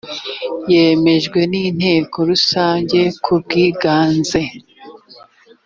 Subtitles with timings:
[0.73, 4.41] yemejwe n inteko rusange kubwiganze